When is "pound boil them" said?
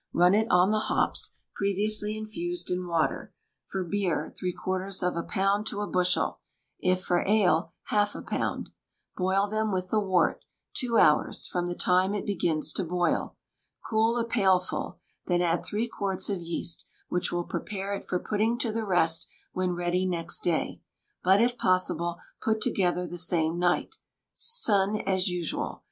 8.23-9.71